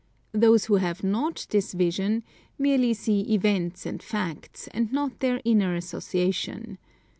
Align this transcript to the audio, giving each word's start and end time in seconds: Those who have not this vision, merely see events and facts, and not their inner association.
Those 0.31 0.65
who 0.65 0.77
have 0.77 1.03
not 1.03 1.45
this 1.51 1.73
vision, 1.73 2.23
merely 2.57 2.91
see 2.95 3.19
events 3.31 3.85
and 3.85 4.01
facts, 4.01 4.67
and 4.73 4.91
not 4.91 5.19
their 5.19 5.39
inner 5.45 5.75
association. 5.75 6.79